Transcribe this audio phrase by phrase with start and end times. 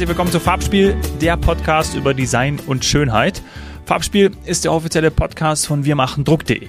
[0.00, 3.42] Herzlich willkommen zu Farbspiel, der Podcast über Design und Schönheit.
[3.84, 6.68] Farbspiel ist der offizielle Podcast von wirmachendruck.de.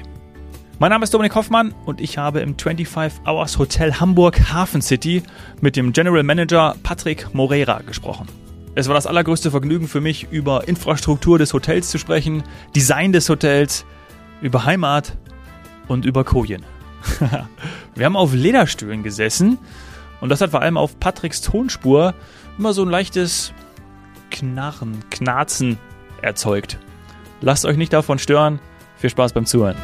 [0.79, 5.23] Mein Name ist Dominik Hoffmann und ich habe im 25 Hours Hotel Hamburg Hafen City
[5.61, 8.27] mit dem General Manager Patrick Moreira gesprochen.
[8.75, 12.43] Es war das allergrößte Vergnügen für mich, über Infrastruktur des Hotels zu sprechen,
[12.75, 13.85] Design des Hotels,
[14.41, 15.15] über Heimat
[15.87, 16.65] und über Kojen.
[17.95, 19.57] Wir haben auf Lederstühlen gesessen
[20.19, 22.13] und das hat vor allem auf Patricks Tonspur
[22.61, 23.53] immer so ein leichtes
[24.29, 25.79] Knarren, Knarzen
[26.21, 26.77] erzeugt.
[27.41, 28.59] Lasst euch nicht davon stören.
[28.97, 29.75] Viel Spaß beim Zuhören.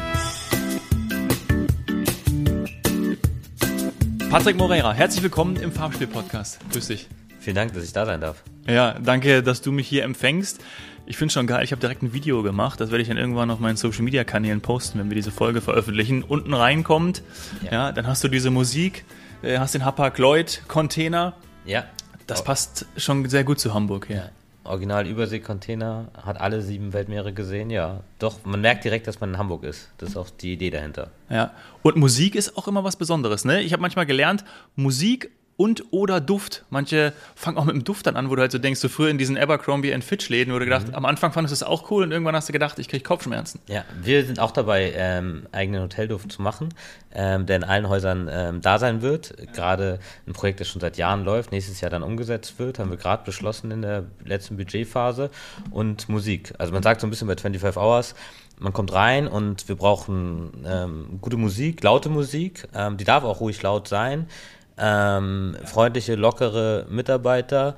[4.30, 6.60] Patrick Moreira, herzlich willkommen im Farbspiel-Podcast.
[6.70, 7.08] Grüß dich.
[7.40, 8.44] Vielen Dank, dass ich da sein darf.
[8.68, 10.60] Ja, danke, dass du mich hier empfängst.
[11.04, 12.80] Ich finde schon geil, ich habe direkt ein Video gemacht.
[12.80, 15.60] Das werde ich dann irgendwann auf meinen Social Media Kanälen posten, wenn wir diese Folge
[15.60, 16.22] veröffentlichen.
[16.22, 17.24] Unten reinkommt,
[17.64, 19.04] ja, ja dann hast du diese Musik,
[19.42, 21.34] äh, hast den Hapag Lloyd Container.
[21.64, 21.82] Ja.
[22.28, 24.16] Das passt schon sehr gut zu Hamburg, ja.
[24.16, 24.30] ja.
[24.64, 28.00] Original Überseekontainer, hat alle sieben Weltmeere gesehen, ja.
[28.18, 29.90] Doch, man merkt direkt, dass man in Hamburg ist.
[29.96, 31.10] Das ist auch die Idee dahinter.
[31.30, 31.52] Ja.
[31.82, 33.62] Und Musik ist auch immer was Besonderes, ne?
[33.62, 34.44] Ich habe manchmal gelernt,
[34.76, 36.64] Musik und oder Duft.
[36.70, 39.10] Manche fangen auch mit dem Duft dann an, wo du halt so denkst, so früher
[39.10, 40.94] in diesen Abercrombie Fitch Läden, wo du gedacht, mhm.
[40.94, 43.60] am Anfang fandest du es auch cool und irgendwann hast du gedacht, ich kriege Kopfschmerzen.
[43.66, 46.68] Ja, wir sind auch dabei, ähm, eigenen Hotelduft zu machen,
[47.12, 49.34] ähm, der in allen Häusern ähm, da sein wird.
[49.52, 49.98] Gerade
[50.28, 53.24] ein Projekt, das schon seit Jahren läuft, nächstes Jahr dann umgesetzt wird, haben wir gerade
[53.24, 55.28] beschlossen in der letzten Budgetphase
[55.72, 56.54] und Musik.
[56.58, 58.14] Also man sagt so ein bisschen bei 25 Hours,
[58.60, 63.40] man kommt rein und wir brauchen ähm, gute Musik, laute Musik, ähm, die darf auch
[63.40, 64.28] ruhig laut sein
[64.78, 67.76] ähm, freundliche, lockere Mitarbeiter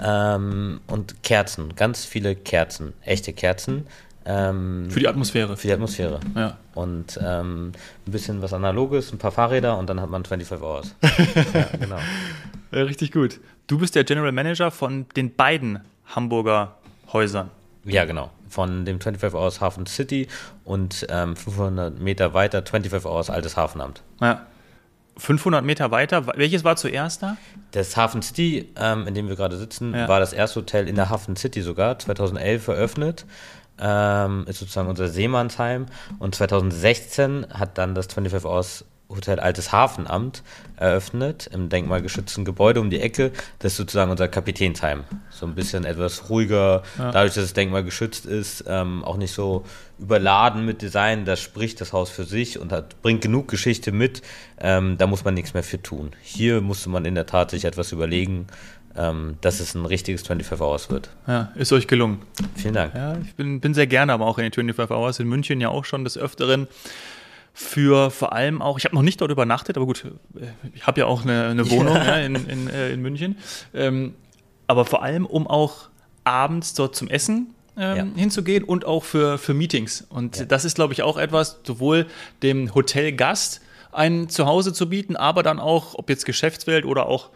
[0.00, 3.86] ähm, und Kerzen, ganz viele Kerzen, echte Kerzen.
[4.24, 5.56] Ähm, für die Atmosphäre.
[5.56, 6.20] Für die Atmosphäre.
[6.34, 6.56] Ja.
[6.74, 7.72] Und ähm,
[8.06, 10.94] ein bisschen was Analoges, ein paar Fahrräder und dann hat man 25 Hours.
[11.54, 11.98] ja, genau.
[12.72, 13.40] Richtig gut.
[13.66, 16.76] Du bist der General Manager von den beiden Hamburger
[17.12, 17.50] Häusern.
[17.84, 18.30] Ja, genau.
[18.48, 20.28] Von dem 25 Hours Hafen City
[20.64, 24.02] und ähm, 500 Meter weiter 25 Hours Altes Hafenamt.
[24.20, 24.46] Ja.
[25.20, 27.36] 500 Meter weiter, welches war zuerst da?
[27.72, 30.08] Das Hafen City, ähm, in dem wir gerade sitzen, ja.
[30.08, 33.26] war das erste Hotel in der Hafen City sogar, 2011 eröffnet.
[33.78, 35.86] Ähm, ist sozusagen unser Seemannsheim.
[36.18, 40.42] Und 2016 hat dann das 25 Hours Hotel Altes Hafenamt
[40.76, 43.32] eröffnet, im denkmalgeschützten Gebäude um die Ecke.
[43.58, 45.04] Das ist sozusagen unser Kapitänsheim.
[45.30, 47.12] So ein bisschen etwas ruhiger, ja.
[47.12, 49.64] dadurch, dass das Denkmal geschützt ist, ähm, auch nicht so
[49.98, 51.24] überladen mit Design.
[51.24, 54.22] Da spricht das Haus für sich und hat, bringt genug Geschichte mit.
[54.58, 56.10] Ähm, da muss man nichts mehr für tun.
[56.22, 58.46] Hier musste man in der Tat sich etwas überlegen,
[58.96, 61.10] ähm, dass es ein richtiges 25 Hours wird.
[61.26, 62.22] Ja, ist euch gelungen.
[62.56, 62.94] Vielen Dank.
[62.94, 65.68] Ja, ich bin, bin sehr gerne aber auch in den 25 Hours in München ja
[65.68, 66.66] auch schon des Öfteren
[67.52, 71.00] für vor allem auch, ich habe noch nicht dort übernachtet, aber gut, äh, ich habe
[71.00, 72.04] ja auch eine, eine Wohnung ja.
[72.04, 73.38] Ja, in, in, äh, in, München,
[73.74, 74.14] ähm,
[74.66, 75.88] aber vor allem, um auch
[76.24, 78.06] abends dort zum Essen ähm, ja.
[78.14, 80.06] hinzugehen und auch für, für Meetings.
[80.08, 82.06] Und das ist, glaube ich, auch etwas, sowohl
[82.42, 83.60] dem Hotelgast
[83.92, 87.30] ein Zuhause zu bieten, aber dann auch, ob jetzt Geschäftswelt oder auch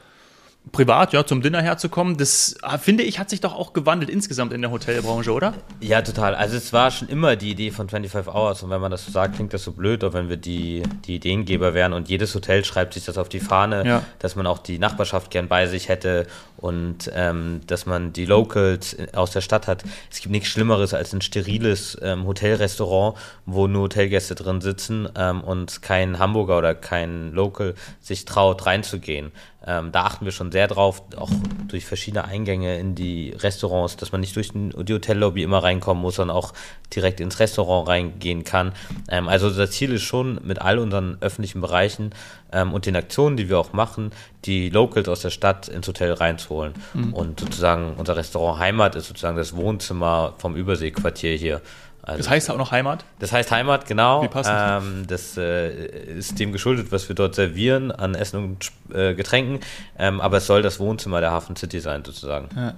[0.72, 4.52] privat, ja, zum Dinner herzukommen, das ah, finde ich, hat sich doch auch gewandelt insgesamt
[4.52, 5.54] in der Hotelbranche, oder?
[5.80, 6.34] Ja, total.
[6.34, 9.12] Also es war schon immer die Idee von 25 Hours und wenn man das so
[9.12, 12.64] sagt, klingt das so blöd, auch wenn wir die, die Ideengeber wären und jedes Hotel
[12.64, 14.02] schreibt sich das auf die Fahne, ja.
[14.18, 16.26] dass man auch die Nachbarschaft gern bei sich hätte
[16.56, 19.84] und ähm, dass man die Locals aus der Stadt hat.
[20.10, 25.42] Es gibt nichts Schlimmeres als ein steriles ähm, Hotelrestaurant, wo nur Hotelgäste drin sitzen ähm,
[25.42, 29.30] und kein Hamburger oder kein Local sich traut reinzugehen.
[29.66, 31.30] Ähm, da achten wir schon sehr drauf, auch
[31.68, 36.16] durch verschiedene Eingänge in die Restaurants, dass man nicht durch die Hotellobby immer reinkommen muss,
[36.16, 36.52] sondern auch
[36.94, 38.72] direkt ins Restaurant reingehen kann.
[39.08, 42.10] Ähm, also das Ziel ist schon, mit all unseren öffentlichen Bereichen
[42.52, 44.10] ähm, und den Aktionen, die wir auch machen,
[44.44, 46.74] die Locals aus der Stadt ins Hotel reinzuholen.
[46.92, 47.14] Mhm.
[47.14, 51.60] Und sozusagen unser Restaurant Heimat ist sozusagen das Wohnzimmer vom Überseequartier hier.
[52.06, 53.04] Also, das heißt auch noch Heimat?
[53.18, 54.22] Das heißt Heimat, genau.
[54.22, 54.56] Wie passend.
[54.58, 59.60] Ähm, das äh, ist dem geschuldet, was wir dort servieren an Essen und äh, Getränken.
[59.98, 62.48] Ähm, aber es soll das Wohnzimmer der Hafen City sein, sozusagen.
[62.54, 62.74] Ja,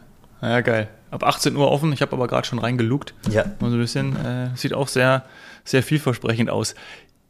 [0.49, 0.89] ja geil.
[1.11, 1.93] Ab 18 Uhr offen.
[1.93, 3.15] Ich habe aber gerade schon reingelugt.
[3.29, 3.47] Ja.
[3.59, 4.17] Mal so ein bisschen.
[4.25, 5.25] Äh, sieht auch sehr,
[5.65, 6.77] sehr vielversprechend aus.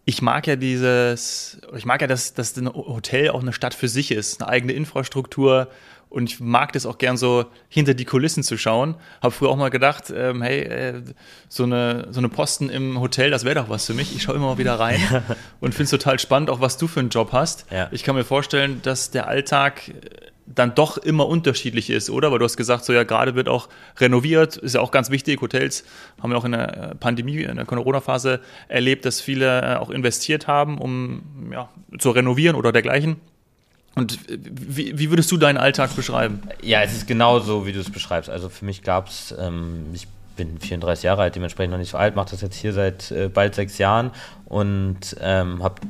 [0.05, 3.89] Ich mag ja dieses, ich mag ja, dass, dass ein Hotel auch eine Stadt für
[3.89, 5.69] sich ist, eine eigene Infrastruktur,
[6.09, 8.95] und ich mag das auch gern so hinter die Kulissen zu schauen.
[9.23, 11.03] Habe früher auch mal gedacht, ähm, hey, äh,
[11.49, 14.15] so, eine, so eine Posten im Hotel, das wäre doch was für mich.
[14.15, 15.01] Ich schaue immer mal wieder rein
[15.61, 17.67] und finde es total spannend, auch was du für einen Job hast.
[17.71, 17.89] Ja.
[17.91, 19.93] Ich kann mir vorstellen, dass der Alltag
[20.47, 22.31] dann doch immer unterschiedlich ist, oder?
[22.31, 23.69] Weil du hast gesagt, so ja, gerade wird auch
[23.99, 25.41] renoviert, ist ja auch ganz wichtig.
[25.41, 25.85] Hotels
[26.23, 30.47] haben wir auch in der Pandemie, in der Corona-Phase erlebt, dass viele äh, auch investiert
[30.47, 31.69] haben, um ja,
[31.99, 33.17] zu renovieren oder dergleichen.
[33.97, 36.43] Und wie, wie, würdest du deinen Alltag beschreiben?
[36.63, 38.29] Ja, es ist genau so, wie du es beschreibst.
[38.29, 40.07] Also für mich gab es, ähm, ich
[40.37, 43.29] bin 34 Jahre alt, dementsprechend noch nicht so alt, mache das jetzt hier seit äh,
[43.29, 44.11] bald sechs Jahren
[44.45, 45.81] und ähm, habe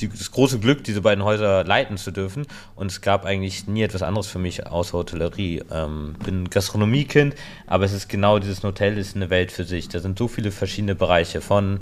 [0.00, 2.46] die, das große Glück, diese beiden Häuser leiten zu dürfen.
[2.74, 5.62] Und es gab eigentlich nie etwas anderes für mich außer Hotellerie.
[5.70, 7.34] Ähm, bin Gastronomiekind,
[7.66, 9.88] aber es ist genau dieses Hotel ist eine Welt für sich.
[9.88, 11.80] Da sind so viele verschiedene Bereiche von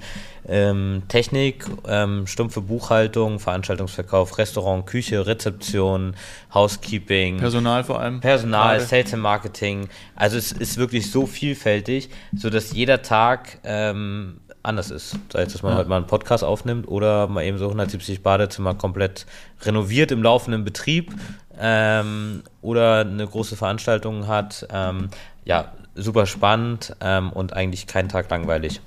[0.48, 6.14] ähm, Technik, ähm, stumpfe Buchhaltung, Veranstaltungsverkauf, Restaurant, Küche, Rezeption,
[6.54, 7.38] Housekeeping.
[7.38, 8.20] Personal vor allem.
[8.20, 8.86] Personal, Gerade.
[8.86, 9.88] Sales and Marketing.
[10.14, 15.18] Also es ist wirklich so vielfältig, sodass jeder Tag ähm, anders ist.
[15.32, 15.78] Sei es, dass man ja.
[15.78, 19.26] halt mal einen Podcast aufnimmt oder mal eben so 170 Badezimmer komplett
[19.62, 21.12] renoviert im laufenden Betrieb
[21.58, 24.66] ähm, oder eine große Veranstaltung hat.
[24.70, 25.08] Ähm,
[25.44, 28.80] ja, super spannend ähm, und eigentlich keinen Tag langweilig.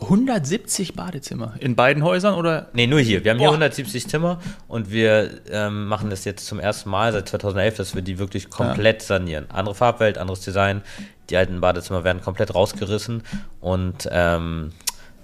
[0.00, 2.68] 170 Badezimmer in beiden Häusern oder?
[2.72, 3.24] Nee, nur hier.
[3.24, 3.44] Wir haben Boah.
[3.44, 7.94] hier 170 Zimmer und wir ähm, machen das jetzt zum ersten Mal seit 2011, dass
[7.94, 9.06] wir die wirklich komplett ja.
[9.06, 9.46] sanieren.
[9.50, 10.80] Andere Farbwelt, anderes Design.
[11.28, 13.22] Die alten Badezimmer werden komplett rausgerissen
[13.60, 14.72] und ähm,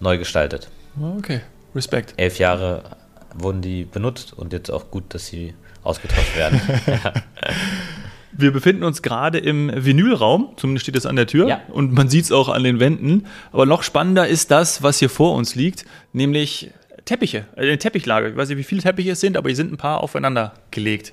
[0.02, 0.68] neu gestaltet.
[1.00, 1.40] Okay,
[1.74, 2.14] Respekt.
[2.16, 2.82] Elf Jahre
[3.34, 6.60] wurden die benutzt und jetzt auch gut, dass sie ausgetauscht werden.
[8.34, 11.60] Wir befinden uns gerade im Vinylraum, zumindest steht es an der Tür ja.
[11.68, 13.26] und man sieht es auch an den Wänden.
[13.52, 15.84] Aber noch spannender ist das, was hier vor uns liegt,
[16.14, 16.70] nämlich
[17.04, 18.30] Teppiche, äh, eine Teppichlage.
[18.30, 21.12] Ich weiß nicht, wie viele Teppiche es sind, aber hier sind ein paar aufeinander gelegt.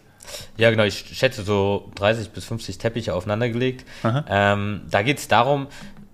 [0.58, 0.84] Ja, genau.
[0.84, 3.86] Ich schätze so 30 bis 50 Teppiche aufeinander gelegt.
[4.30, 5.68] Ähm, da geht es darum,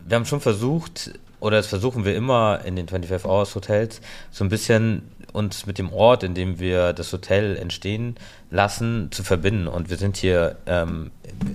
[0.07, 4.01] wir haben schon versucht, oder das versuchen wir immer in den 25 Hours Hotels,
[4.31, 5.03] so ein bisschen
[5.33, 8.15] uns mit dem Ort, in dem wir das Hotel entstehen
[8.55, 9.67] lassen, zu verbinden.
[9.67, 11.11] Und wir sind hier ähm,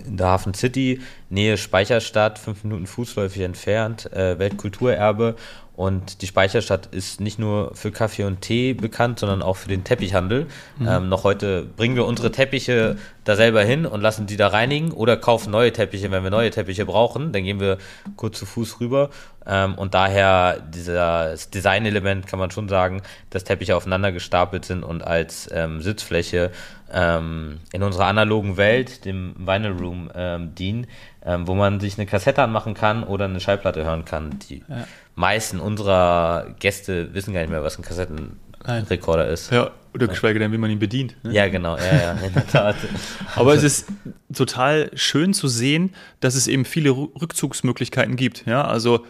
[0.06, 1.00] in der Hafen City,
[1.30, 5.34] Nähe Speicherstadt, fünf Minuten fußläufig entfernt, äh, Weltkulturerbe.
[5.80, 9.82] Und die Speicherstadt ist nicht nur für Kaffee und Tee bekannt, sondern auch für den
[9.82, 10.46] Teppichhandel.
[10.78, 10.86] Mhm.
[10.86, 14.92] Ähm, noch heute bringen wir unsere Teppiche da selber hin und lassen die da reinigen
[14.92, 17.32] oder kaufen neue Teppiche, wenn wir neue Teppiche brauchen.
[17.32, 17.78] Dann gehen wir
[18.16, 19.08] kurz zu Fuß rüber.
[19.46, 23.00] Ähm, und daher dieses Designelement kann man schon sagen,
[23.30, 26.50] dass Teppiche aufeinander gestapelt sind und als ähm, Sitzfläche
[26.92, 30.86] ähm, in unserer analogen Welt, dem Vinyl Room, ähm, dienen,
[31.24, 34.38] ähm, wo man sich eine Kassette anmachen kann oder eine Schallplatte hören kann.
[34.48, 34.86] Die ja.
[35.14, 39.50] meisten unserer Gäste wissen gar nicht mehr, was ein Kassettenrekorder ist.
[39.52, 41.16] Ja, oder geschweige denn, wie man ihn bedient.
[41.24, 41.32] Ne?
[41.32, 42.76] Ja, genau, ja, ja, in der Tat.
[43.34, 43.88] Aber es ist
[44.32, 48.46] total schön zu sehen, dass es eben viele Rückzugsmöglichkeiten gibt.
[48.46, 49.04] Ja, also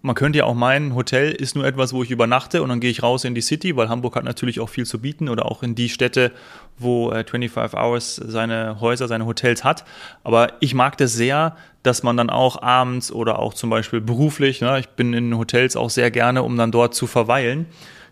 [0.00, 2.90] man könnte ja auch meinen, Hotel ist nur etwas, wo ich übernachte und dann gehe
[2.90, 5.62] ich raus in die City, weil Hamburg hat natürlich auch viel zu bieten oder auch
[5.62, 6.30] in die Städte,
[6.78, 9.84] wo äh, 25 Hours seine Häuser, seine Hotels hat.
[10.22, 14.60] Aber ich mag das sehr, dass man dann auch abends oder auch zum Beispiel beruflich,
[14.60, 17.66] ne, ich bin in Hotels auch sehr gerne, um dann dort zu verweilen,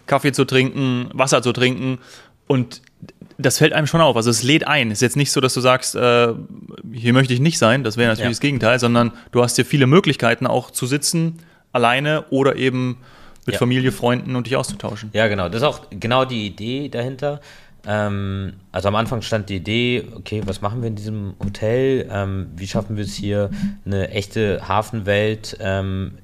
[0.06, 1.98] Kaffee zu trinken, Wasser zu trinken
[2.48, 2.82] und
[3.38, 4.16] das fällt einem schon auf.
[4.16, 4.88] Also es lädt ein.
[4.88, 6.34] Es ist jetzt nicht so, dass du sagst, äh,
[6.92, 8.30] hier möchte ich nicht sein, das wäre natürlich ja.
[8.30, 11.38] das Gegenteil, sondern du hast hier viele Möglichkeiten auch zu sitzen,
[11.72, 12.98] alleine oder eben
[13.46, 13.58] mit ja.
[13.58, 15.10] Familie, Freunden und dich auszutauschen.
[15.12, 15.48] Ja, genau.
[15.48, 17.40] Das ist auch genau die Idee dahinter.
[17.86, 22.08] Ähm, also am Anfang stand die Idee, okay, was machen wir in diesem Hotel?
[22.10, 23.50] Ähm, wie schaffen wir es hier,
[23.86, 26.18] eine echte Hafenwelt ähm,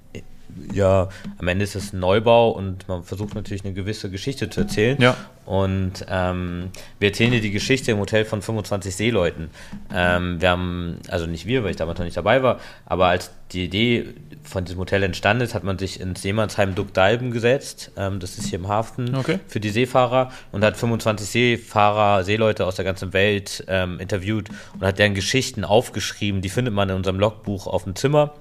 [0.72, 1.08] ja,
[1.38, 5.00] am Ende ist es ein Neubau und man versucht natürlich eine gewisse Geschichte zu erzählen.
[5.00, 5.16] Ja.
[5.44, 9.50] Und ähm, wir erzählen dir die Geschichte im Hotel von 25 Seeleuten.
[9.94, 13.30] Ähm, wir haben, also nicht wir, weil ich damals noch nicht dabei war, aber als
[13.52, 14.06] die Idee
[14.42, 17.92] von diesem Hotel entstanden ist, hat man sich ins Seemannsheim Duck Dalben gesetzt.
[17.96, 19.38] Ähm, das ist hier im Hafen okay.
[19.46, 24.84] für die Seefahrer und hat 25 Seefahrer, Seeleute aus der ganzen Welt ähm, interviewt und
[24.84, 26.42] hat deren Geschichten aufgeschrieben.
[26.42, 28.34] Die findet man in unserem Logbuch auf dem Zimmer.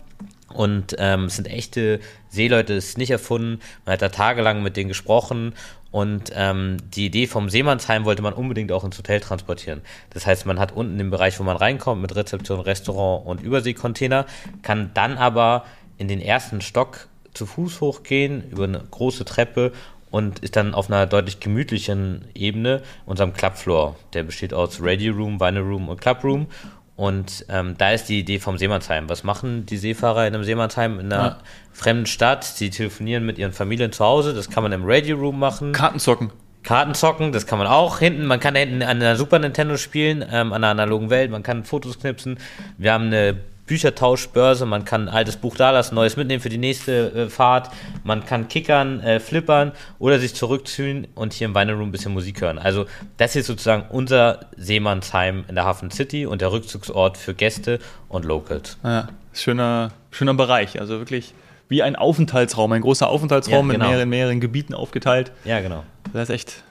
[0.53, 1.99] Und ähm, es sind echte
[2.29, 3.59] Seeleute, es ist nicht erfunden.
[3.85, 5.53] Man hat da tagelang mit denen gesprochen
[5.95, 9.79] und ähm, die Idee vom Seemannsheim wollte man unbedingt auch ins Hotel transportieren.
[10.09, 14.25] Das heißt, man hat unten den Bereich, wo man reinkommt, mit Rezeption, Restaurant und Überseekontainer,
[14.61, 15.63] kann dann aber
[15.97, 19.71] in den ersten Stock zu Fuß hochgehen, über eine große Treppe
[20.11, 23.95] und ist dann auf einer deutlich gemütlichen Ebene, unserem Clubfloor.
[24.13, 26.47] Der besteht aus Radio Room, Vinyl Room und Club Room.
[26.95, 29.09] Und ähm, da ist die Idee vom Seemannsheim.
[29.09, 31.37] Was machen die Seefahrer in einem Seemannsheim in einer ja.
[31.73, 32.45] fremden Stadt?
[32.45, 34.33] Sie telefonieren mit ihren Familien zu Hause.
[34.33, 35.73] Das kann man im Radio Room machen.
[35.73, 36.31] Kartenzocken.
[36.63, 38.25] Kartenzocken, das kann man auch hinten.
[38.25, 41.31] Man kann da hinten an der Super Nintendo spielen, ähm, an der analogen Welt.
[41.31, 42.39] Man kann Fotos knipsen.
[42.77, 46.57] Wir haben eine Büchertauschbörse, man kann ein altes Buch da lassen, neues mitnehmen für die
[46.57, 47.72] nächste äh, Fahrt,
[48.03, 52.13] man kann kickern, äh, flippern oder sich zurückziehen und hier im Vinyl Room ein bisschen
[52.13, 52.60] Musik hören.
[52.60, 52.86] Also
[53.17, 58.25] das ist sozusagen unser Seemannsheim in der Hafen City und der Rückzugsort für Gäste und
[58.25, 58.77] Locals.
[58.84, 61.34] Ja, schöner, schöner Bereich, also wirklich
[61.67, 63.86] wie ein Aufenthaltsraum, ein großer Aufenthaltsraum ja, genau.
[63.86, 65.31] mit mehreren, mehreren Gebieten aufgeteilt.
[65.45, 65.84] Ja, genau.
[66.13, 66.63] Das ist echt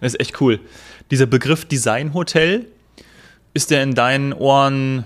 [0.00, 0.60] Das ist echt cool.
[1.10, 2.66] Dieser Begriff Designhotel,
[3.54, 5.04] ist der in deinen Ohren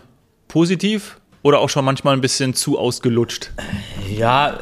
[0.48, 3.50] positiv oder auch schon manchmal ein bisschen zu ausgelutscht?
[4.14, 4.58] Ja,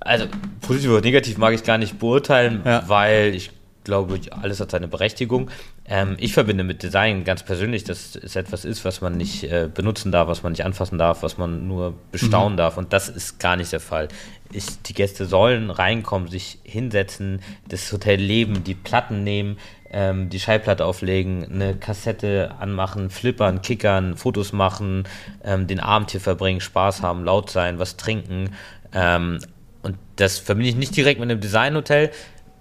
[0.00, 0.26] also
[0.60, 2.84] positiv oder negativ mag ich gar nicht beurteilen, ja.
[2.86, 3.50] weil ich
[3.84, 5.50] glaube, alles hat seine Berechtigung.
[5.86, 9.68] Ähm, ich verbinde mit Design ganz persönlich, dass es etwas ist, was man nicht äh,
[9.72, 12.58] benutzen darf, was man nicht anfassen darf, was man nur bestaunen mhm.
[12.58, 12.76] darf.
[12.76, 14.08] Und das ist gar nicht der Fall.
[14.52, 19.58] Ich, die Gäste sollen reinkommen, sich hinsetzen, das Hotel leben, die Platten nehmen,
[19.92, 25.04] ähm, die Schallplatte auflegen, eine Kassette anmachen, flippern, kickern, Fotos machen,
[25.44, 28.50] ähm, den Abend hier verbringen, Spaß haben, laut sein, was trinken.
[28.92, 29.38] Ähm,
[29.82, 32.10] und das verbinde ich nicht direkt mit einem Designhotel.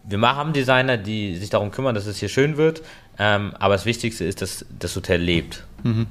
[0.05, 2.81] Wir haben Designer, die sich darum kümmern, dass es hier schön wird.
[3.19, 5.65] Ähm, aber das Wichtigste ist, dass das Hotel lebt.
[5.83, 6.07] Mhm.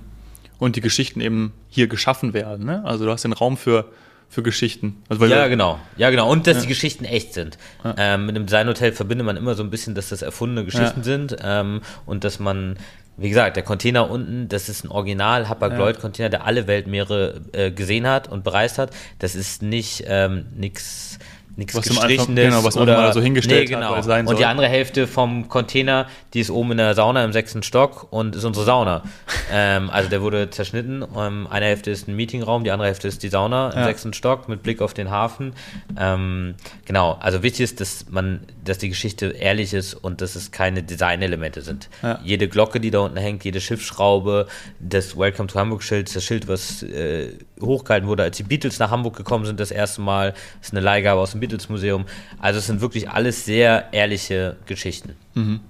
[0.58, 2.66] Und die Geschichten eben hier geschaffen werden.
[2.66, 2.84] Ne?
[2.84, 3.86] Also du hast den Raum für,
[4.28, 5.02] für Geschichten.
[5.08, 5.78] Also ja, genau.
[5.96, 6.30] Ja, genau.
[6.30, 6.62] Und dass ja.
[6.62, 7.58] die Geschichten echt sind.
[7.82, 7.94] Ja.
[7.96, 11.02] Ähm, mit einem Designhotel verbindet man immer so ein bisschen, dass das erfundene Geschichten ja.
[11.04, 12.76] sind ähm, und dass man
[13.20, 18.06] wie gesagt, der Container unten, das ist ein Original Hapag-Lloyd-Container, der alle Weltmeere äh, gesehen
[18.06, 18.90] hat und bereist hat.
[19.18, 21.18] Das ist nicht ähm, nichts
[21.58, 22.44] nichts gestrichenes.
[22.44, 23.96] Genau, was man oder, so hingestellt nee, genau.
[23.96, 24.34] hat, sein soll.
[24.34, 28.06] Und die andere Hälfte vom Container, die ist oben in der Sauna im sechsten Stock
[28.10, 29.02] und ist unsere Sauna.
[29.52, 31.04] ähm, also der wurde zerschnitten.
[31.16, 33.84] Ähm, eine Hälfte ist ein Meetingraum, die andere Hälfte ist die Sauna im ja.
[33.84, 35.52] sechsten Stock mit Blick auf den Hafen.
[35.98, 36.54] Ähm,
[36.86, 40.84] genau, also wichtig ist, dass man, dass die Geschichte ehrlich ist und dass es keine
[40.84, 41.88] Designelemente sind.
[42.02, 42.20] Ja.
[42.22, 44.46] Jede Glocke, die da unten hängt, jede Schiffsschraube,
[44.78, 48.90] das Welcome to Hamburg Schild, das Schild, was äh, hochgehalten wurde, als die Beatles nach
[48.90, 52.04] Hamburg gekommen sind, das erste Mal, ist eine Leihgabe aus dem Beatles Museum.
[52.38, 55.14] Also es sind wirklich alles sehr ehrliche Geschichten.
[55.34, 55.60] Mhm.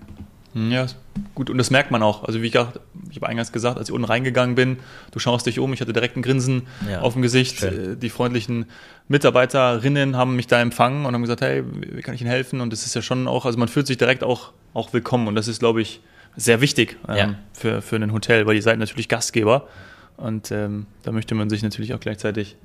[0.55, 0.87] Ja,
[1.35, 2.25] gut, und das merkt man auch.
[2.25, 4.79] Also wie ich, ich habe eingangs gesagt, als ich unten reingegangen bin,
[5.13, 7.59] du schaust dich um, ich hatte direkt ein Grinsen ja, auf dem Gesicht.
[7.59, 7.93] Schön.
[7.93, 8.67] Äh, die freundlichen
[9.09, 12.61] Mitarbeiterinnen haben mich da empfangen und haben gesagt, hey, wie kann ich Ihnen helfen?
[12.61, 15.35] Und das ist ja schon auch, also man fühlt sich direkt auch, auch willkommen und
[15.35, 16.01] das ist, glaube ich,
[16.37, 17.35] sehr wichtig ähm, ja.
[17.53, 19.69] für, für ein Hotel, weil ihr seid natürlich Gastgeber
[20.17, 22.57] und ähm, da möchte man sich natürlich auch gleichzeitig,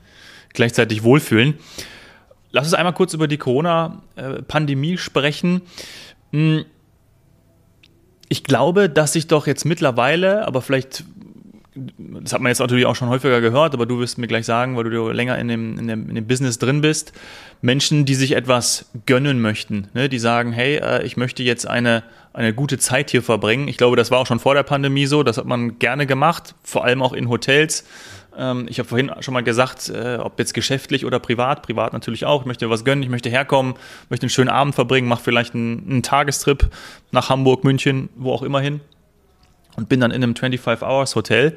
[0.53, 1.55] gleichzeitig wohlfühlen.
[2.53, 5.63] Lass uns einmal kurz über die Corona-Pandemie sprechen.
[6.31, 6.65] Hm,
[8.29, 11.03] ich glaube, dass sich doch jetzt mittlerweile, aber vielleicht,
[11.73, 14.77] das hat man jetzt natürlich auch schon häufiger gehört, aber du wirst mir gleich sagen,
[14.77, 17.11] weil du länger in dem, in dem, in dem Business drin bist,
[17.63, 20.07] Menschen, die sich etwas gönnen möchten, ne?
[20.07, 23.67] die sagen, hey, äh, ich möchte jetzt eine, eine gute Zeit hier verbringen.
[23.67, 26.53] Ich glaube, das war auch schon vor der Pandemie so, das hat man gerne gemacht,
[26.63, 27.83] vor allem auch in Hotels.
[28.37, 32.25] Ähm, ich habe vorhin schon mal gesagt, äh, ob jetzt geschäftlich oder privat, privat natürlich
[32.25, 32.41] auch.
[32.41, 33.75] Ich möchte was gönnen, ich möchte herkommen,
[34.09, 36.69] möchte einen schönen Abend verbringen, mache vielleicht einen, einen Tagestrip
[37.11, 38.81] nach Hamburg, München, wo auch immer hin
[39.75, 41.55] und bin dann in einem 25-Hours-Hotel.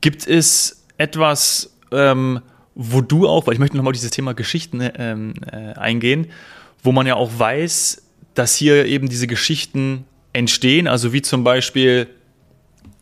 [0.00, 2.40] Gibt es etwas, ähm,
[2.74, 6.28] wo du auch, weil ich möchte nochmal dieses Thema Geschichten ähm, äh, eingehen,
[6.82, 8.02] wo man ja auch weiß,
[8.34, 12.06] dass hier eben diese Geschichten entstehen, also wie zum Beispiel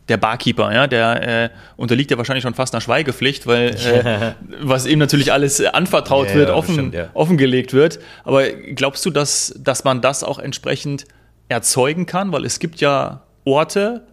[0.09, 4.85] der Barkeeper, ja, der äh, unterliegt ja wahrscheinlich schon fast einer Schweigepflicht, weil äh, was
[4.85, 7.09] ihm natürlich alles anvertraut ja, wird, ja, offen, bestimmt, ja.
[7.13, 7.99] offengelegt wird.
[8.23, 11.05] Aber glaubst du, dass, dass man das auch entsprechend
[11.47, 12.31] erzeugen kann?
[12.31, 14.05] Weil es gibt ja Orte,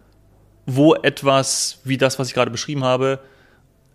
[0.65, 3.19] wo etwas wie das, was ich gerade beschrieben habe,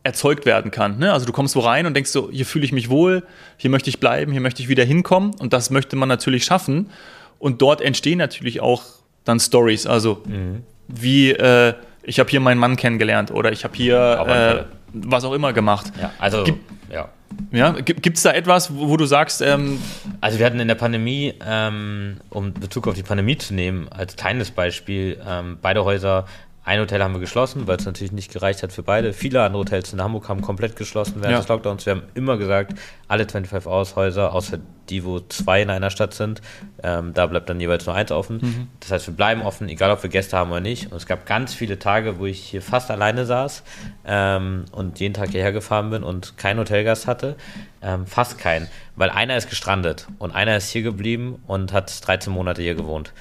[0.03, 0.99] erzeugt werden kann.
[0.99, 1.13] Ne?
[1.13, 3.23] Also du kommst wo rein und denkst so, hier fühle ich mich wohl,
[3.57, 6.91] hier möchte ich bleiben, hier möchte ich wieder hinkommen und das möchte man natürlich schaffen.
[7.39, 8.83] Und dort entstehen natürlich auch
[9.25, 9.87] dann Stories.
[9.87, 10.63] Also mhm.
[10.89, 15.33] wie äh, ich habe hier meinen Mann kennengelernt oder ich habe hier äh, was auch
[15.33, 15.93] immer gemacht.
[16.01, 16.59] Ja, also Gib,
[16.91, 17.09] ja.
[17.51, 19.41] Ja, gibt es da etwas, wo, wo du sagst?
[19.41, 19.79] Ähm
[20.21, 24.17] also wir hatten in der Pandemie, ähm, um Bezug auf die Pandemie zu nehmen, als
[24.17, 26.27] kleines Beispiel, ähm, beide Häuser
[26.65, 29.13] ein Hotel haben wir geschlossen, weil es natürlich nicht gereicht hat für beide.
[29.13, 31.39] Viele andere Hotels in Hamburg haben komplett geschlossen während ja.
[31.39, 31.85] des Lockdowns.
[31.87, 32.79] Wir haben immer gesagt,
[33.09, 36.41] alle 25 Aushäuser, außer die, wo zwei in einer Stadt sind,
[36.85, 38.39] ähm, da bleibt dann jeweils nur eins offen.
[38.41, 38.69] Mhm.
[38.79, 40.93] Das heißt, wir bleiben offen, egal ob wir Gäste haben oder nicht.
[40.93, 43.65] Und es gab ganz viele Tage, wo ich hier fast alleine saß
[44.05, 47.35] ähm, und jeden Tag hierher gefahren bin und keinen Hotelgast hatte.
[47.83, 52.33] Ähm, fast keinen, weil einer ist gestrandet und einer ist hier geblieben und hat 13
[52.33, 53.13] Monate hier gewohnt.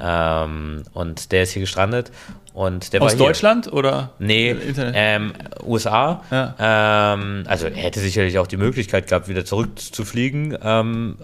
[0.00, 2.10] Ähm, und der ist hier gestrandet.
[2.60, 4.10] Und der Aus Deutschland oder?
[4.18, 5.32] Nee, ähm,
[5.64, 6.22] USA.
[6.30, 7.14] Ja.
[7.14, 10.58] Ähm, also er hätte sicherlich auch die Möglichkeit gehabt, wieder zurückzufliegen.
[10.62, 11.16] Ähm,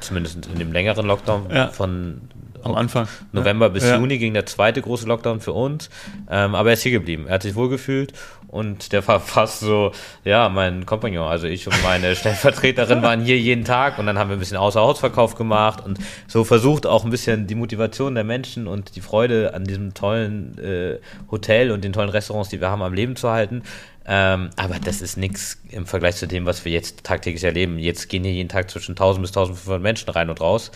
[0.00, 1.68] zumindest in dem längeren Lockdown ja.
[1.68, 2.20] von
[2.64, 3.08] am Anfang.
[3.32, 3.98] November bis ja.
[3.98, 5.90] Juni ging der zweite große Lockdown für uns.
[6.30, 7.26] Ähm, aber er ist hier geblieben.
[7.26, 8.12] Er hat sich wohlgefühlt
[8.48, 9.92] und der war fast so,
[10.24, 11.26] ja, mein Kompagnon.
[11.26, 14.58] Also ich und meine Stellvertreterin waren hier jeden Tag und dann haben wir ein bisschen
[14.58, 19.54] Außerhausverkauf gemacht und so versucht auch ein bisschen die Motivation der Menschen und die Freude
[19.54, 20.98] an diesem tollen äh,
[21.30, 23.62] Hotel und den tollen Restaurants, die wir haben, am Leben zu halten.
[24.04, 27.78] Ähm, aber das ist nichts im Vergleich zu dem, was wir jetzt tagtäglich erleben.
[27.78, 30.72] Jetzt gehen hier jeden Tag zwischen 1000 bis 1500 Menschen rein und raus.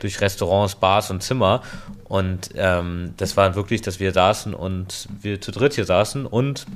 [0.00, 1.62] Durch Restaurants, Bars und Zimmer.
[2.04, 6.66] Und ähm, das war wirklich, dass wir saßen und wir zu dritt hier saßen und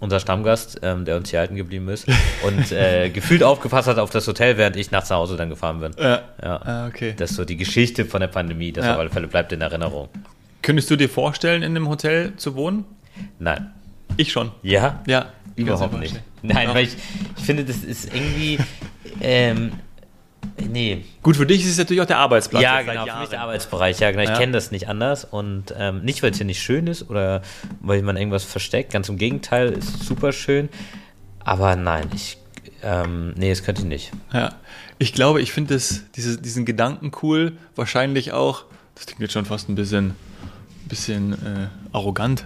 [0.00, 2.08] unser Stammgast, ähm, der uns hier halten geblieben ist
[2.42, 5.78] und äh, gefühlt aufgepasst hat auf das Hotel, während ich nachts nach Hause dann gefahren
[5.78, 5.92] bin.
[5.96, 6.22] Ja.
[6.42, 6.56] ja.
[6.56, 7.14] Ah, okay.
[7.16, 8.94] Das ist so die Geschichte von der Pandemie, das ja.
[8.94, 10.08] auf alle Fälle bleibt in Erinnerung.
[10.60, 12.84] Könntest du dir vorstellen, in einem Hotel zu wohnen?
[13.38, 13.70] Nein.
[14.16, 14.50] Ich schon.
[14.62, 15.02] Ja?
[15.06, 15.26] Ja.
[15.54, 16.20] Überhaupt nicht.
[16.42, 16.74] Nein, ja.
[16.74, 16.96] weil ich,
[17.36, 18.58] ich finde, das ist irgendwie.
[19.20, 19.72] Ähm,
[20.70, 21.04] Nee.
[21.22, 22.62] Gut, für dich ist es natürlich auch der Arbeitsplatz.
[22.62, 24.00] Ja, genau, für mich der Arbeitsbereich.
[24.00, 24.22] Ja, genau.
[24.22, 24.38] Ich ja.
[24.38, 25.24] kenne das nicht anders.
[25.24, 27.42] Und ähm, nicht, weil es hier nicht schön ist oder
[27.80, 28.92] weil man irgendwas versteckt.
[28.92, 30.68] Ganz im Gegenteil, ist super schön.
[31.40, 32.38] Aber nein, ich.
[32.82, 34.12] Ähm, nee, das könnte ich nicht.
[34.32, 34.54] Ja.
[34.98, 35.80] Ich glaube, ich finde
[36.16, 37.52] diese, diesen Gedanken cool.
[37.76, 38.64] Wahrscheinlich auch.
[38.94, 40.14] Das klingt jetzt schon fast ein bisschen
[40.92, 42.44] bisschen äh, arrogant.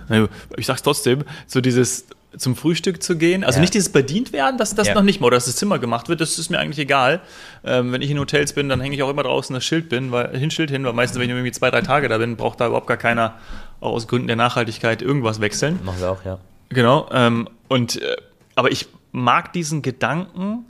[0.56, 2.06] Ich sag's trotzdem, so dieses
[2.38, 3.44] zum Frühstück zu gehen.
[3.44, 3.60] Also ja.
[3.62, 4.94] nicht dieses bedient werden, dass das ja.
[4.94, 7.20] noch nicht mal, oder dass das Zimmer gemacht wird, das ist mir eigentlich egal.
[7.64, 10.12] Ähm, wenn ich in Hotels bin, dann hänge ich auch immer draußen das Schild bin,
[10.12, 12.60] weil, hin, Schild hin, weil meistens, wenn ich irgendwie zwei, drei Tage da bin, braucht
[12.60, 13.34] da überhaupt gar keiner,
[13.80, 15.80] auch aus Gründen der Nachhaltigkeit, irgendwas wechseln.
[15.84, 16.38] Machen wir auch, ja.
[16.68, 17.08] Genau.
[17.12, 18.16] Ähm, und, äh,
[18.54, 20.66] aber ich mag diesen Gedanken,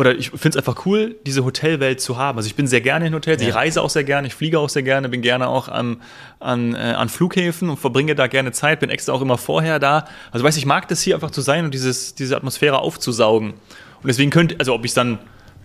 [0.00, 2.38] oder ich finde es einfach cool, diese Hotelwelt zu haben.
[2.38, 3.48] Also ich bin sehr gerne in Hotels, ja.
[3.50, 6.00] ich reise auch sehr gerne, ich fliege auch sehr gerne, bin gerne auch an,
[6.38, 10.06] an, äh, an Flughäfen und verbringe da gerne Zeit, bin extra auch immer vorher da.
[10.32, 13.50] Also weiß ich mag das hier einfach zu sein und dieses, diese Atmosphäre aufzusaugen.
[13.50, 15.18] Und deswegen könnte, also ob ich es dann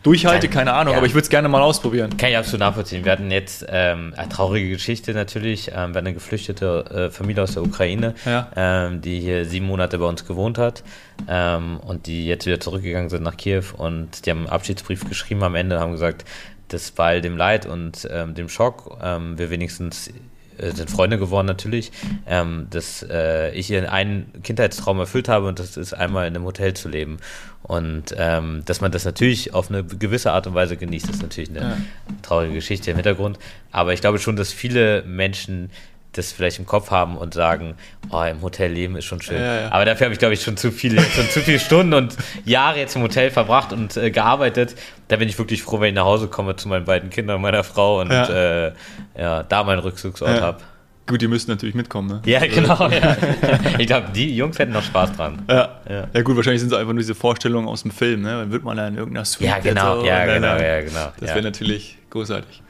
[0.05, 0.97] durchhalte, keine Ahnung, ja.
[0.97, 2.15] aber ich würde es gerne mal ausprobieren.
[2.15, 3.03] Kann ich absolut nachvollziehen.
[3.03, 7.53] Wir hatten jetzt ähm, eine traurige Geschichte natürlich, ähm, wir eine geflüchtete äh, Familie aus
[7.53, 8.49] der Ukraine, ja.
[8.55, 10.83] ähm, die hier sieben Monate bei uns gewohnt hat
[11.27, 15.43] ähm, und die jetzt wieder zurückgegangen sind nach Kiew und die haben einen Abschiedsbrief geschrieben
[15.43, 16.25] am Ende, haben gesagt,
[16.67, 20.11] dass bei all dem Leid und ähm, dem Schock ähm, wir wenigstens
[20.57, 21.91] sind Freunde geworden natürlich,
[22.27, 26.45] ähm, dass äh, ich ihren einen Kindheitstraum erfüllt habe und das ist einmal in einem
[26.45, 27.17] Hotel zu leben.
[27.63, 31.49] Und ähm, dass man das natürlich auf eine gewisse Art und Weise genießt, ist natürlich
[31.49, 31.77] eine ja.
[32.21, 33.39] traurige Geschichte im Hintergrund.
[33.71, 35.71] Aber ich glaube schon, dass viele Menschen
[36.17, 37.75] das vielleicht im Kopf haben und sagen,
[38.09, 39.37] oh, im Hotel leben ist schon schön.
[39.41, 39.71] Ja, ja.
[39.71, 42.79] Aber dafür habe ich, glaube ich, schon zu viele, schon zu viele Stunden und Jahre
[42.79, 44.75] jetzt im Hotel verbracht und äh, gearbeitet.
[45.07, 47.41] Da bin ich wirklich froh, wenn ich nach Hause komme zu meinen beiden Kindern und
[47.41, 48.73] meiner Frau und ja, äh,
[49.17, 50.59] ja da meinen Rückzugsort habe.
[51.07, 52.21] Gut, die müssten natürlich mitkommen, ne?
[52.25, 52.89] Ja, genau.
[52.89, 53.15] Ja.
[53.77, 55.43] Ich glaube, die Jungs hätten noch Spaß dran.
[55.47, 55.81] Ja.
[55.87, 56.07] ja.
[56.11, 56.21] Ja.
[56.23, 58.29] gut, wahrscheinlich sind es einfach nur diese Vorstellungen aus dem Film, ne?
[58.29, 59.49] Dann wird man da in irgendeiner Suite.
[59.49, 61.11] Ja, genau, ja, genau, ja, genau.
[61.19, 62.63] Das wäre natürlich großartig.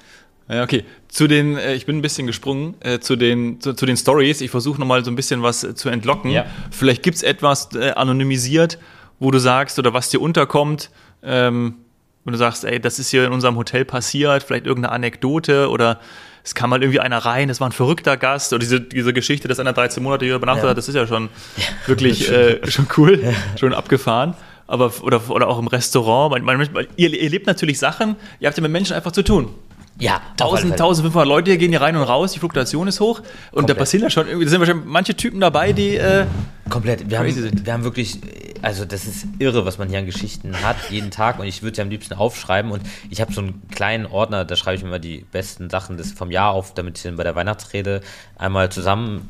[0.47, 0.85] Ja, okay.
[1.07, 4.41] Zu den, äh, ich bin ein bisschen gesprungen, äh, zu den, zu, zu den Stories.
[4.41, 6.31] Ich versuche nochmal so ein bisschen was äh, zu entlocken.
[6.31, 6.45] Ja.
[6.71, 8.77] Vielleicht gibt es etwas äh, anonymisiert,
[9.19, 10.91] wo du sagst, oder was dir unterkommt,
[11.23, 11.75] ähm,
[12.25, 15.99] wo du sagst, ey, das ist hier in unserem Hotel passiert, vielleicht irgendeine Anekdote oder
[16.43, 19.47] es kam mal irgendwie einer rein, das war ein verrückter Gast oder diese, diese Geschichte,
[19.47, 20.69] dass einer 13 Monate hier übernachtet ja.
[20.71, 21.63] hat, das ist ja schon ja.
[21.87, 24.35] wirklich äh, schon cool, schon abgefahren
[24.67, 26.31] aber oder, oder auch im Restaurant.
[26.31, 29.49] Man, man, ihr, ihr lebt natürlich Sachen, ihr habt ja mit Menschen einfach zu tun.
[29.97, 33.69] Ja, 1000, 1500 Leute gehen hier rein und raus, die Fluktuation ist hoch und Komplett.
[33.69, 36.25] da passiert ja schon irgendwie, da sind wahrscheinlich manche Typen dabei, die äh,
[36.69, 37.09] Komplett.
[37.09, 37.65] Wir haben, sind.
[37.65, 38.19] wir haben wirklich,
[38.61, 41.75] also das ist irre, was man hier an Geschichten hat, jeden Tag und ich würde
[41.75, 44.89] sie am liebsten aufschreiben und ich habe so einen kleinen Ordner, da schreibe ich mir
[44.89, 48.01] immer die besten Sachen des, vom Jahr auf, damit ich dann bei der Weihnachtsrede
[48.37, 49.29] einmal zusammen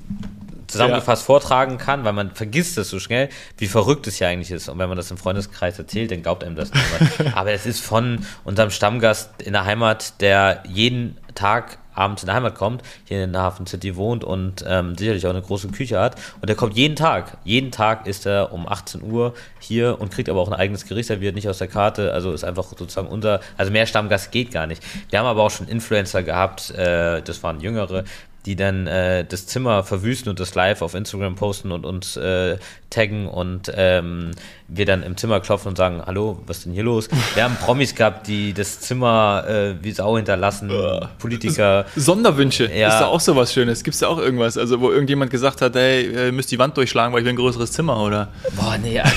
[0.76, 1.26] zusammengefasst ja.
[1.26, 4.70] vortragen kann, weil man vergisst es so schnell, wie verrückt es ja eigentlich ist.
[4.70, 7.36] Und wenn man das im Freundeskreis erzählt, dann glaubt einem das niemand.
[7.38, 12.36] Aber es ist von unserem Stammgast in der Heimat, der jeden Tag abends in der
[12.36, 16.00] Heimat kommt, hier in der Hafen City wohnt und ähm, sicherlich auch eine große Küche
[16.00, 16.16] hat.
[16.42, 17.38] Und der kommt jeden Tag.
[17.44, 21.08] Jeden Tag ist er um 18 Uhr hier und kriegt aber auch ein eigenes Gericht
[21.08, 22.12] serviert, nicht aus der Karte.
[22.12, 24.84] Also ist einfach sozusagen unser, also mehr Stammgast geht gar nicht.
[25.10, 28.04] Wir haben aber auch schon Influencer gehabt, äh, das waren jüngere,
[28.46, 32.58] die dann äh, das Zimmer verwüsten und das live auf Instagram posten und uns äh,
[32.90, 34.32] taggen und ähm,
[34.68, 37.10] wir dann im Zimmer klopfen und sagen, hallo, was ist denn hier los?
[37.34, 40.72] Wir haben Promis gehabt, die das Zimmer äh, wie Sau hinterlassen,
[41.18, 41.86] Politiker.
[41.96, 42.90] Sonderwünsche, ja.
[42.90, 43.84] ist da auch sowas Schönes?
[43.84, 46.78] Gibt es da auch irgendwas, also wo irgendjemand gesagt hat, hey, ihr müsst die Wand
[46.78, 48.30] durchschlagen, weil ich will ein größeres Zimmer, oder?
[48.56, 49.16] Boah, nee, also...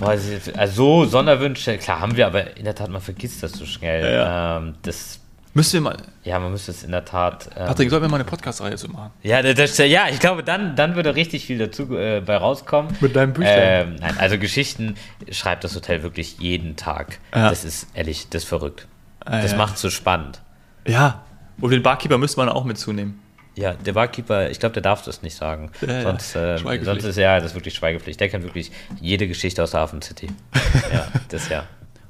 [0.56, 4.14] also so Sonderwünsche, klar haben wir, aber in der Tat, man vergisst das so schnell.
[4.14, 4.58] Ja.
[4.58, 5.21] Ähm, das
[5.54, 5.96] Müssen wir mal.
[6.24, 7.50] Ja, man müsste es in der Tat.
[7.56, 9.10] Ähm, Patrick, sollten wir mal eine Podcast-Reihe zu machen?
[9.22, 12.96] Ja, das, ja, ich glaube, dann, dann würde richtig viel dazu äh, bei rauskommen.
[13.00, 13.88] Mit deinem Büchlein?
[13.88, 14.94] Ähm, nein, also Geschichten
[15.30, 17.18] schreibt das Hotel wirklich jeden Tag.
[17.34, 17.50] Ja.
[17.50, 18.86] Das ist ehrlich, das ist verrückt.
[19.20, 19.58] Ah, das ja.
[19.58, 20.40] macht es so spannend.
[20.86, 21.22] Ja,
[21.60, 23.20] und den Barkeeper müsste man auch mitzunehmen.
[23.54, 25.70] Ja, der Barkeeper, ich glaube, der darf das nicht sagen.
[25.86, 28.18] Ja, sonst, äh, sonst ist ja, das ist wirklich Schweigepflicht.
[28.18, 30.28] Der kennt wirklich jede Geschichte aus der Hafen City.
[30.92, 31.64] ja, das ja.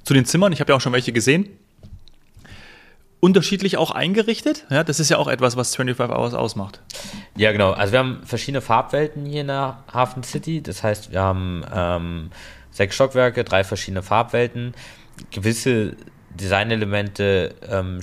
[0.05, 1.49] Zu den Zimmern, ich habe ja auch schon welche gesehen
[3.23, 4.67] unterschiedlich auch eingerichtet.
[4.69, 6.81] Ja, das ist ja auch etwas, was 25 Hours ausmacht.
[7.37, 7.71] Ja, genau.
[7.71, 10.61] Also wir haben verschiedene Farbwelten hier in der Hafen City.
[10.61, 12.31] Das heißt, wir haben ähm,
[12.73, 14.75] sechs Stockwerke, drei verschiedene Farbwelten.
[15.31, 15.95] Gewisse
[16.31, 18.01] Designelemente ähm,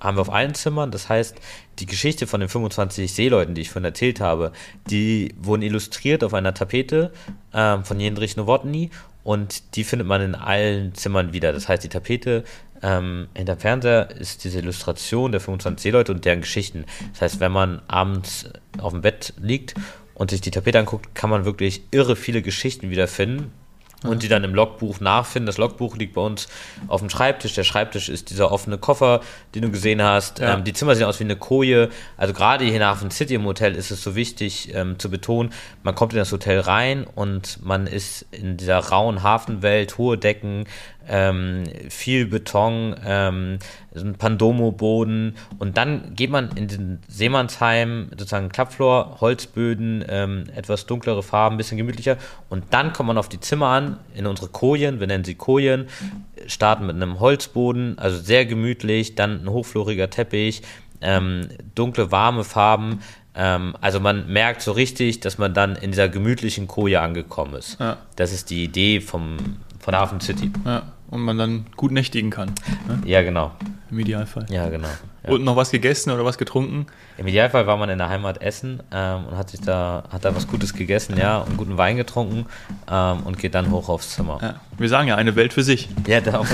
[0.00, 0.90] haben wir auf allen Zimmern.
[0.90, 1.36] Das heißt,
[1.78, 4.52] die Geschichte von den 25 Seeleuten, die ich vorhin erzählt habe,
[4.88, 7.12] die wurden illustriert auf einer Tapete
[7.52, 8.88] ähm, von Jendrich Nowotny
[9.22, 11.52] und die findet man in allen Zimmern wieder.
[11.52, 12.44] Das heißt, die Tapete
[12.82, 16.84] ähm, hinterm Fernseher ist diese Illustration der 25 Seeleute und deren Geschichten.
[17.12, 19.74] Das heißt, wenn man abends auf dem Bett liegt
[20.14, 23.52] und sich die Tapete anguckt, kann man wirklich irre viele Geschichten wiederfinden
[24.04, 25.46] und die dann im Logbuch nachfinden.
[25.46, 26.48] Das Logbuch liegt bei uns
[26.88, 27.54] auf dem Schreibtisch.
[27.54, 29.20] Der Schreibtisch ist dieser offene Koffer,
[29.54, 30.40] den du gesehen hast.
[30.40, 30.54] Ja.
[30.54, 31.88] Ähm, die Zimmer sehen aus wie eine Koje.
[32.16, 35.52] Also gerade hier nach dem City im Hotel ist es so wichtig ähm, zu betonen,
[35.82, 40.66] man kommt in das Hotel rein und man ist in dieser rauen Hafenwelt, hohe Decken,
[41.08, 43.58] ähm, viel Beton, ähm,
[43.94, 51.22] ein Pandomo-Boden und dann geht man in den Seemannsheim, sozusagen Klappfloor, Holzböden, ähm, etwas dunklere
[51.22, 52.16] Farben, ein bisschen gemütlicher
[52.48, 55.86] und dann kommt man auf die Zimmer an, in unsere Kojen, wir nennen sie Kojen,
[56.46, 60.62] starten mit einem Holzboden, also sehr gemütlich, dann ein hochfloriger Teppich,
[61.00, 63.00] ähm, dunkle, warme Farben,
[63.34, 67.80] ähm, also man merkt so richtig, dass man dann in dieser gemütlichen Koje angekommen ist.
[67.80, 67.96] Ja.
[68.16, 69.36] Das ist die Idee vom,
[69.80, 70.52] von Hafen City.
[70.64, 72.52] Ja, und man dann gut nächtigen kann.
[72.88, 73.02] Ne?
[73.04, 73.52] Ja, genau.
[73.90, 74.46] Im Idealfall.
[74.48, 74.88] Ja, genau.
[75.22, 75.30] Ja.
[75.30, 76.86] Und noch was gegessen oder was getrunken?
[77.18, 80.34] Im Idealfall war man in der Heimat essen ähm, und hat sich da, hat da
[80.34, 82.46] was Gutes gegessen, ja, und guten Wein getrunken
[82.90, 84.38] ähm, und geht dann hoch aufs Zimmer.
[84.40, 84.54] Ja.
[84.78, 85.90] Wir sagen ja, eine Welt für sich.
[86.06, 86.46] Ja, da auch.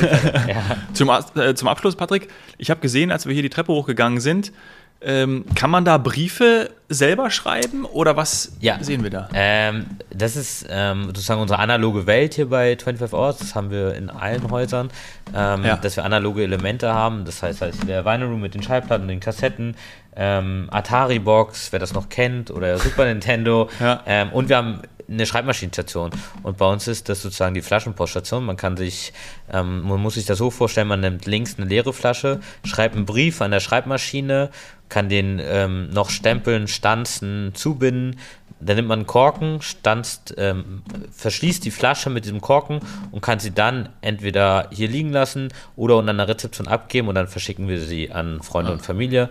[0.48, 0.76] ja.
[0.92, 2.26] zum, äh, zum Abschluss, Patrick,
[2.58, 4.52] ich habe gesehen, als wir hier die Treppe hochgegangen sind,
[5.00, 8.82] ähm, kann man da Briefe selber schreiben oder was ja.
[8.82, 9.28] sehen wir da?
[9.32, 13.38] Ähm, das ist ähm, sozusagen unsere analoge Welt hier bei 25 Hours.
[13.38, 14.90] Das haben wir in allen Häusern,
[15.34, 15.76] ähm, ja.
[15.76, 17.24] dass wir analoge Elemente haben.
[17.24, 19.76] Das heißt, heißt der Vinyl Room mit den Schallplatten, den Kassetten,
[20.16, 23.68] ähm, Atari Box, wer das noch kennt, oder Super Nintendo.
[23.78, 24.02] Ja.
[24.06, 26.10] Ähm, und wir haben eine Schreibmaschinenstation.
[26.42, 28.44] Und bei uns ist das sozusagen die Flaschenpoststation.
[28.44, 29.12] Man kann sich,
[29.50, 33.06] ähm, man muss sich das so vorstellen, man nimmt links eine leere Flasche, schreibt einen
[33.06, 34.50] Brief an der Schreibmaschine,
[34.88, 38.18] kann den ähm, noch stempeln, stanzen, zubinden.
[38.60, 42.80] Dann nimmt man einen Korken, stanzt, ähm, verschließt die Flasche mit diesem Korken
[43.12, 47.28] und kann sie dann entweder hier liegen lassen oder unter einer Rezeption abgeben und dann
[47.28, 48.74] verschicken wir sie an Freunde ah.
[48.74, 49.28] und Familie.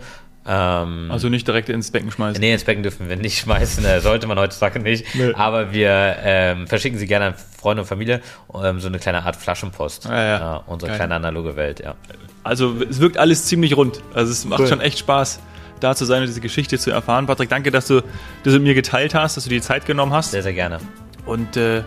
[0.48, 2.40] Ähm, also nicht direkt ins Becken schmeißen?
[2.40, 5.14] Nee, ins Becken dürfen wir nicht schmeißen, äh, sollte man heutzutage nicht.
[5.16, 5.34] Nee.
[5.34, 8.22] Aber wir ähm, verschicken sie gerne an Freunde und Familie,
[8.64, 10.06] ähm, so eine kleine Art Flaschenpost.
[10.06, 10.58] Ja, ja.
[10.58, 11.00] Äh, unsere Geil.
[11.00, 11.96] kleine analoge Welt, ja.
[12.44, 14.02] Also es wirkt alles ziemlich rund.
[14.14, 14.68] Also es macht cool.
[14.68, 15.40] schon echt Spaß,
[15.82, 17.26] da zu sein und diese Geschichte zu erfahren.
[17.26, 18.02] Patrick, danke, dass du
[18.44, 20.32] das mit mir geteilt hast, dass du die Zeit genommen hast.
[20.32, 20.80] Sehr, sehr gerne.
[21.26, 21.84] Und äh,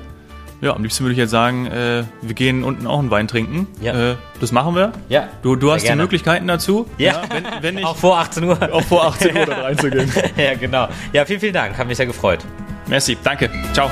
[0.60, 3.66] ja, am liebsten würde ich jetzt sagen, äh, wir gehen unten auch einen Wein trinken.
[3.80, 4.12] Ja.
[4.12, 4.92] Äh, das machen wir.
[5.08, 5.28] Ja.
[5.42, 6.86] Du, du hast die Möglichkeiten dazu.
[6.98, 7.12] Ja.
[7.12, 8.58] ja wenn, wenn ich, auch vor 18 Uhr.
[8.72, 10.12] Auch vor 18 Uhr da reinzugehen.
[10.36, 10.88] ja, genau.
[11.12, 11.76] Ja, vielen, vielen Dank.
[11.78, 12.40] Hat mich sehr gefreut.
[12.86, 13.16] Merci.
[13.22, 13.50] Danke.
[13.72, 13.90] Ciao.